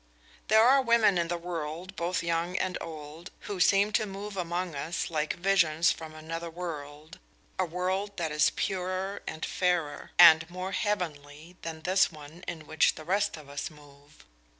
There 0.47 0.63
are 0.67 0.81
women 0.81 1.19
in 1.19 1.27
the 1.27 1.37
world, 1.37 1.95
both 1.95 2.23
young 2.23 2.57
and 2.57 2.75
old, 2.81 3.29
who 3.41 3.59
seem 3.59 3.91
to 3.91 4.07
move 4.07 4.35
among 4.35 4.73
us 4.73 5.11
like 5.11 5.35
visions 5.35 5.91
from 5.91 6.15
another 6.15 6.49
world, 6.49 7.19
a 7.59 7.65
world 7.65 8.17
that 8.17 8.31
is 8.31 8.49
purer 8.55 9.21
and 9.27 9.45
fairer, 9.45 10.09
and 10.17 10.49
more 10.49 10.71
heavenly 10.71 11.55
than 11.61 11.83
this 11.83 12.11
one 12.11 12.43
in 12.47 12.65
which 12.65 12.95
the 12.95 13.05
rest 13.05 13.37
of 13.37 13.47
us 13.47 13.69
move. 13.69 14.25